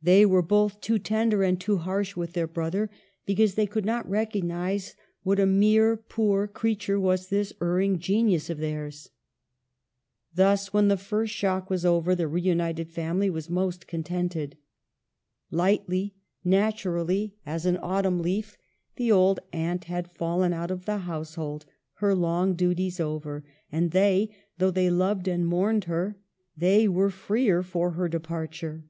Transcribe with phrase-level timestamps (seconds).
[0.00, 2.88] They were both too tender and too harsh with their brother,
[3.26, 8.58] because they could not recognize what a mere, poor creature was this erring genius of
[8.58, 9.10] theirs.
[10.32, 14.56] Thus, when the first shock was over, the re united family was most contented.
[15.50, 16.14] Lightly,
[16.44, 18.56] naturally, as an autumn leaf,
[18.94, 24.30] the old aunt had fallen out of the household, her long duties over; and they—
[24.58, 26.16] though they loved and mourned her—
[26.56, 28.84] they were freer for her departure.